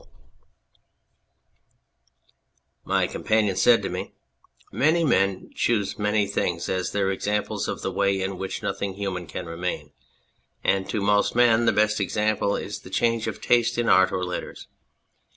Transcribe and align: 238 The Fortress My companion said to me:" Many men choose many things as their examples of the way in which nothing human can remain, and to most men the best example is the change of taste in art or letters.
238 2.85 2.89
The 2.89 2.89
Fortress 2.89 2.89
My 2.89 3.05
companion 3.45 3.55
said 3.55 3.83
to 3.83 3.89
me:" 3.89 4.13
Many 4.85 5.03
men 5.05 5.51
choose 5.53 5.99
many 5.99 6.25
things 6.25 6.67
as 6.69 6.91
their 6.91 7.11
examples 7.11 7.67
of 7.67 7.83
the 7.83 7.91
way 7.91 8.19
in 8.19 8.39
which 8.39 8.63
nothing 8.63 8.95
human 8.95 9.27
can 9.27 9.45
remain, 9.45 9.91
and 10.63 10.89
to 10.89 11.01
most 11.01 11.35
men 11.35 11.65
the 11.67 11.71
best 11.71 11.99
example 11.99 12.55
is 12.55 12.79
the 12.79 12.89
change 12.89 13.27
of 13.27 13.41
taste 13.43 13.77
in 13.77 13.87
art 13.87 14.11
or 14.11 14.23
letters. 14.25 14.65